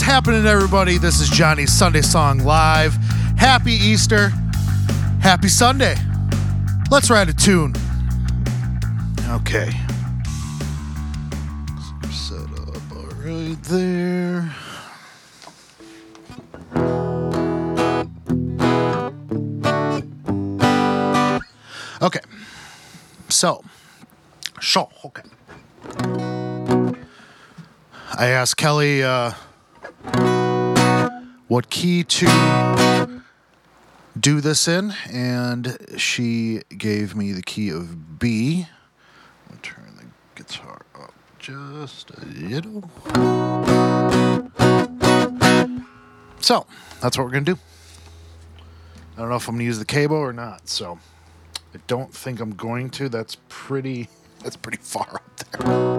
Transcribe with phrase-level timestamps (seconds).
[0.00, 0.96] What's happening, everybody?
[0.96, 2.94] This is Johnny's Sunday Song Live.
[3.36, 4.30] Happy Easter.
[5.20, 5.94] Happy Sunday.
[6.90, 7.74] Let's write a tune.
[9.28, 9.70] Okay.
[12.10, 12.80] Set up
[13.22, 14.50] right there.
[22.00, 22.20] Okay.
[23.28, 23.62] So,
[24.62, 25.24] so, okay.
[28.14, 29.32] I asked Kelly uh,
[31.50, 33.22] what key to
[34.18, 38.68] do this in, and she gave me the key of B.
[39.50, 40.04] I'll turn the
[40.40, 42.88] guitar up just a little.
[46.38, 46.66] So,
[47.00, 47.58] that's what we're to do.
[49.16, 51.00] I don't know if I'm to use the cable or not, so
[51.74, 53.08] I don't think I'm going to.
[53.08, 54.08] That's pretty
[54.44, 55.89] that's pretty far up there.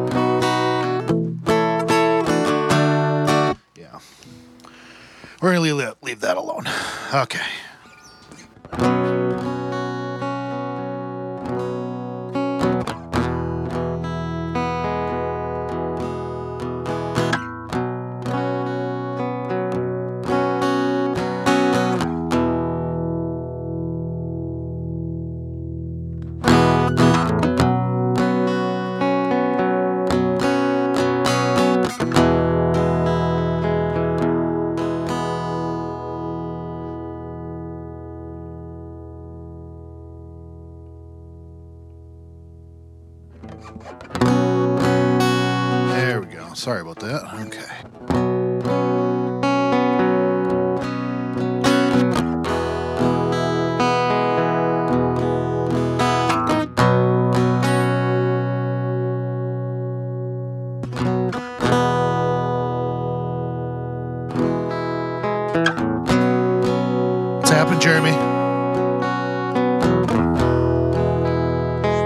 [5.42, 6.66] We're going to leave, leave that alone.
[7.11, 7.42] Okay.
[46.62, 47.23] Sorry about that.
[47.48, 47.66] Okay.
[67.80, 68.12] Jeremy?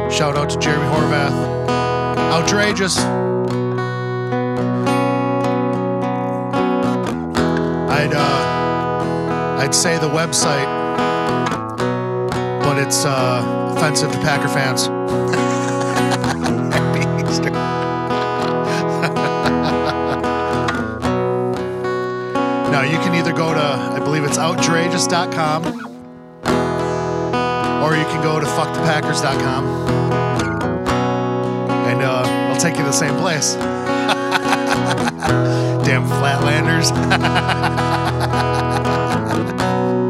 [0.09, 1.33] Shout out to Jeremy Horvath.
[2.31, 3.24] Outrageous.
[7.95, 10.67] I'd uh, I'd say the website,
[12.61, 14.89] but it's uh, offensive to Packer fans.
[22.69, 25.65] now you can either go to I believe it's outrageous.com
[27.81, 29.65] or you can go to fuckthepackers.com
[31.87, 33.55] and uh, I'll take you to the same place.
[35.85, 36.91] Damn flatlanders.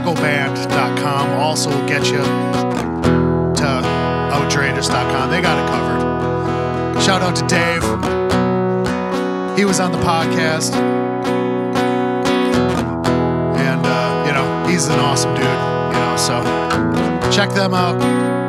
[0.00, 2.22] ChicagoBand.com also will get you
[3.54, 3.66] to
[4.32, 5.30] outrageous.com.
[5.30, 7.02] They got it covered.
[7.02, 7.82] Shout out to Dave.
[9.58, 10.74] He was on the podcast.
[13.56, 18.39] And, uh, you know, he's an awesome dude, you know, so check them out.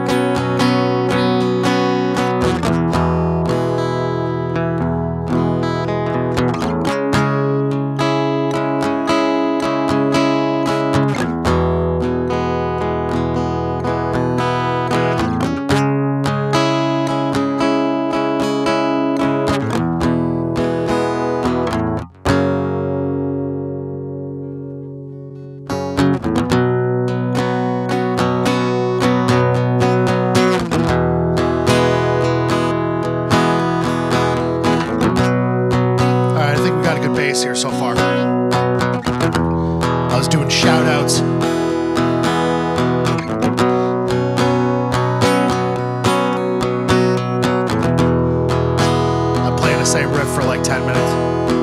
[50.01, 51.60] I'm playing the same riff for like 10 minutes.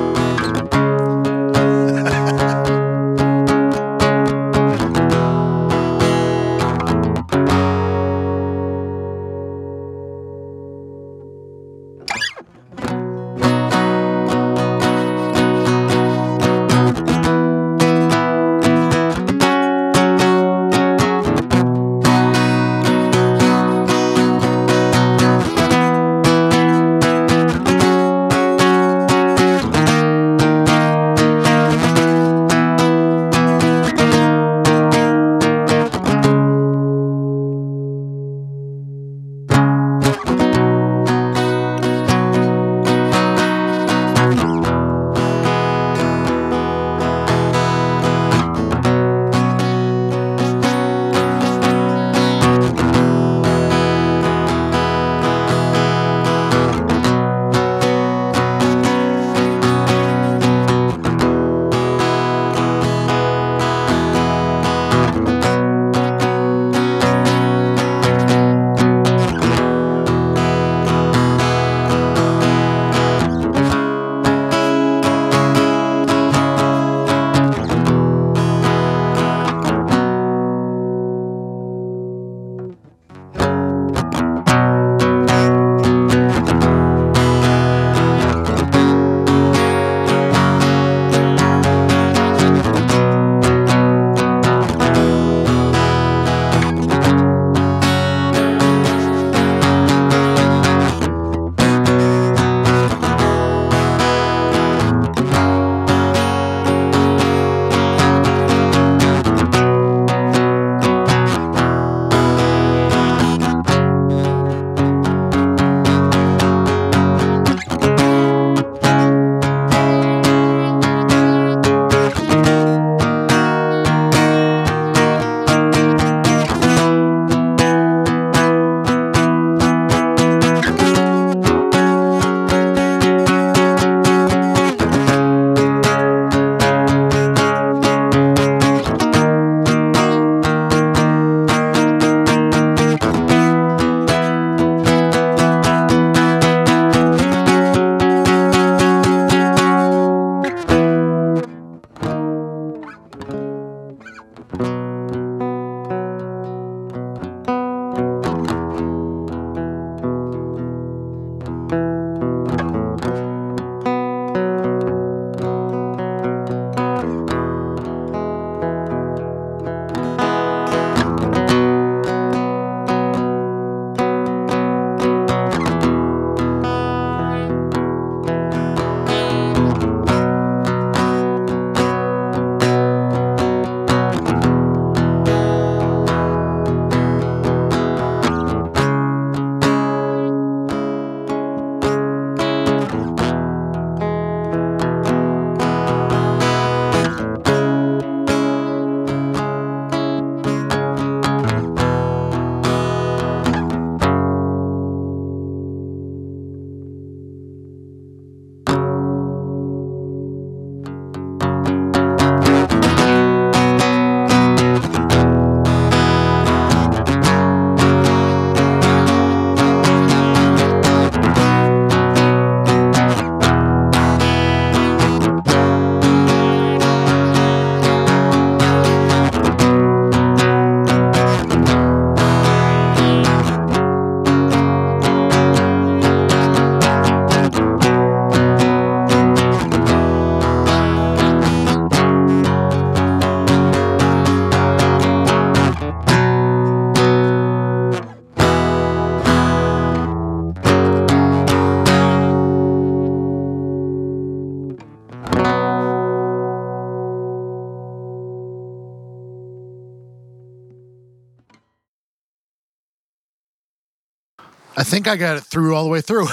[264.78, 266.26] I think I got it through all the way through.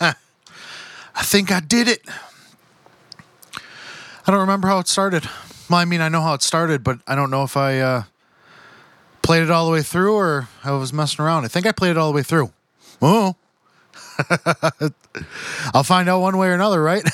[0.00, 0.14] I
[1.16, 2.00] think I did it.
[4.24, 5.28] I don't remember how it started.
[5.68, 8.02] Well, I mean, I know how it started, but I don't know if I uh,
[9.22, 11.44] played it all the way through or I was messing around.
[11.44, 12.52] I think I played it all the way through.
[13.02, 13.34] Oh.
[15.74, 17.02] I'll find out one way or another, right?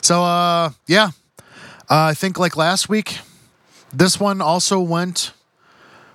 [0.00, 1.10] so, uh, yeah.
[1.90, 3.18] Uh, I think like last week,
[3.92, 5.34] this one also went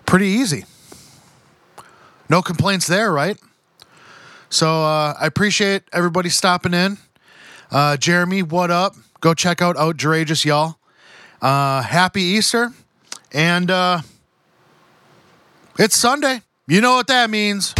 [0.07, 0.65] pretty easy.
[2.29, 3.37] No complaints there, right?
[4.49, 6.97] So uh, I appreciate everybody stopping in.
[7.71, 8.95] Uh, Jeremy, what up?
[9.19, 10.77] Go check out Outrageous, y'all.
[11.41, 12.71] Uh, happy Easter.
[13.31, 14.01] And uh,
[15.77, 16.41] it's Sunday.
[16.67, 17.73] You know what that means.